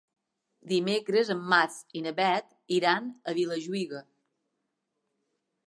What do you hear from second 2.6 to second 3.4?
iran a